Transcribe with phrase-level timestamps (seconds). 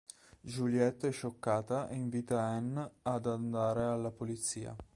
[0.41, 4.75] Juliette è scioccata e invita Anne ad andare alla polizia.